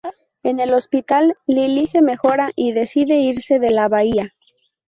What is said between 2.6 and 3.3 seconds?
decide